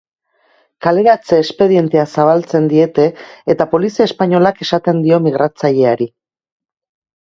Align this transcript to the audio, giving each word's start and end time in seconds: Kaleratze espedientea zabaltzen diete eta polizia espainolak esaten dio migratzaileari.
Kaleratze 0.85 1.39
espedientea 1.43 2.07
zabaltzen 2.17 2.67
diete 2.73 3.07
eta 3.57 3.71
polizia 3.77 4.09
espainolak 4.11 4.67
esaten 4.69 5.09
dio 5.09 5.25
migratzaileari. 5.31 6.15